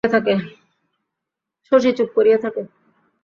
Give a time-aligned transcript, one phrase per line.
[1.71, 2.61] শশী চুপ করিয়া থাকে।